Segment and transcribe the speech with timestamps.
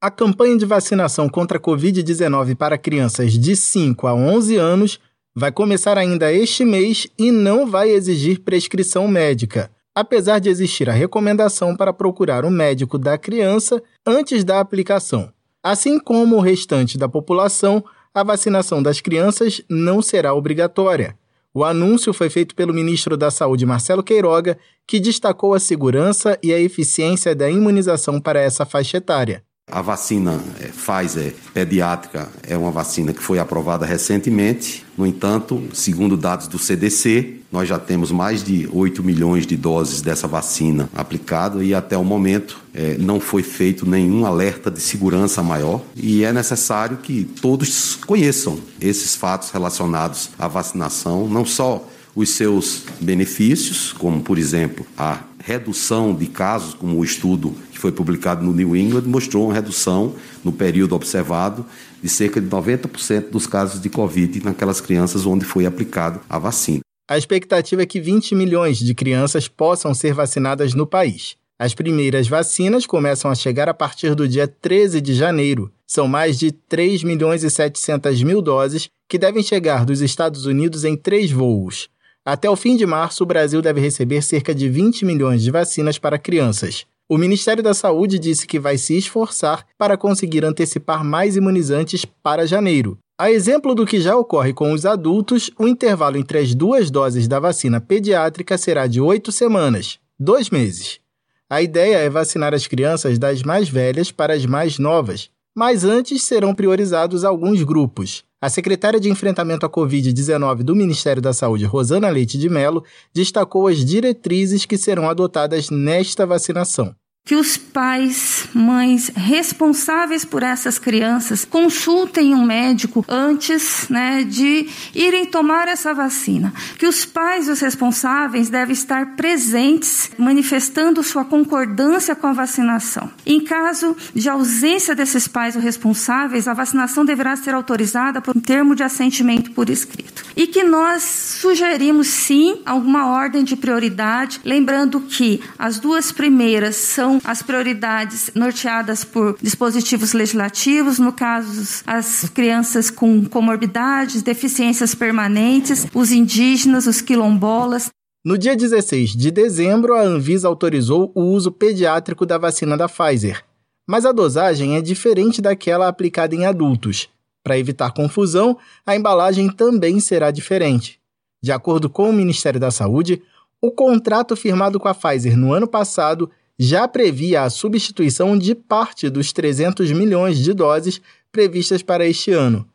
[0.00, 5.00] A campanha de vacinação contra a Covid-19 para crianças de 5 a 11 anos
[5.34, 10.92] vai começar ainda este mês e não vai exigir prescrição médica, apesar de existir a
[10.92, 15.32] recomendação para procurar o médico da criança antes da aplicação.
[15.64, 17.84] Assim como o restante da população,
[18.14, 21.18] a vacinação das crianças não será obrigatória.
[21.52, 26.54] O anúncio foi feito pelo ministro da Saúde, Marcelo Queiroga, que destacou a segurança e
[26.54, 29.42] a eficiência da imunização para essa faixa etária.
[29.70, 34.84] A vacina é, Pfizer pediátrica é uma vacina que foi aprovada recentemente.
[34.96, 40.02] No entanto, segundo dados do CDC, nós já temos mais de 8 milhões de doses
[40.02, 45.42] dessa vacina aplicada e até o momento é, não foi feito nenhum alerta de segurança
[45.42, 45.82] maior.
[45.94, 52.82] E é necessário que todos conheçam esses fatos relacionados à vacinação, não só os seus
[53.00, 58.52] benefícios, como por exemplo a redução de casos, como o estudo que foi publicado no
[58.52, 61.64] New England mostrou uma redução no período observado
[62.02, 66.80] de cerca de 90% dos casos de Covid naquelas crianças onde foi aplicado a vacina.
[67.08, 71.36] A expectativa é que 20 milhões de crianças possam ser vacinadas no país.
[71.58, 75.72] As primeiras vacinas começam a chegar a partir do dia 13 de janeiro.
[75.86, 80.84] São mais de 3 milhões e 700 mil doses que devem chegar dos Estados Unidos
[80.84, 81.88] em três voos.
[82.28, 85.96] Até o fim de março, o Brasil deve receber cerca de 20 milhões de vacinas
[85.96, 86.84] para crianças.
[87.08, 92.46] O Ministério da Saúde disse que vai se esforçar para conseguir antecipar mais imunizantes para
[92.46, 92.98] janeiro.
[93.18, 97.26] A exemplo do que já ocorre com os adultos, o intervalo entre as duas doses
[97.26, 101.00] da vacina pediátrica será de oito semanas, dois meses.
[101.48, 106.22] A ideia é vacinar as crianças das mais velhas para as mais novas, mas antes
[106.22, 108.22] serão priorizados alguns grupos.
[108.40, 113.66] A secretária de Enfrentamento à Covid-19 do Ministério da Saúde, Rosana Leite de Mello, destacou
[113.66, 116.94] as diretrizes que serão adotadas nesta vacinação
[117.28, 125.26] que os pais, mães responsáveis por essas crianças consultem um médico antes né, de irem
[125.26, 126.54] tomar essa vacina.
[126.78, 133.10] Que os pais os responsáveis devem estar presentes, manifestando sua concordância com a vacinação.
[133.26, 138.40] Em caso de ausência desses pais ou responsáveis, a vacinação deverá ser autorizada por um
[138.40, 140.24] termo de assentimento por escrito.
[140.34, 146.76] E que nós sugerimos sim alguma ordem de prioridade, lembrando que as duas primeiras
[147.24, 156.10] as prioridades norteadas por dispositivos legislativos, no caso, as crianças com comorbidades, deficiências permanentes, os
[156.12, 157.90] indígenas, os quilombolas.
[158.24, 163.44] No dia 16 de dezembro, a Anvisa autorizou o uso pediátrico da vacina da Pfizer,
[163.86, 167.08] mas a dosagem é diferente daquela aplicada em adultos.
[167.42, 171.00] Para evitar confusão, a embalagem também será diferente.
[171.42, 173.22] De acordo com o Ministério da Saúde,
[173.60, 179.08] o contrato firmado com a Pfizer no ano passado já previa a substituição de parte
[179.08, 182.66] dos 300 milhões de doses previstas para este ano.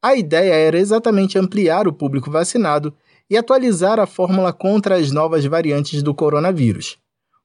[0.00, 2.94] A ideia era exatamente ampliar o público vacinado
[3.28, 6.98] e atualizar a fórmula contra as novas variantes do coronavírus.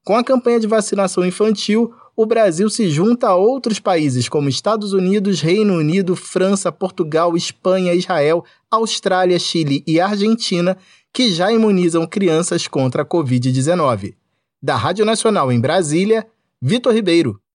[0.03, 4.93] Com a campanha de vacinação infantil, o Brasil se junta a outros países como Estados
[4.93, 10.77] Unidos, Reino Unido, França, Portugal, Espanha, Israel, Austrália, Chile e Argentina,
[11.13, 14.15] que já imunizam crianças contra a Covid-19.
[14.61, 16.25] Da Rádio Nacional em Brasília,
[16.61, 17.39] Vitor Ribeiro.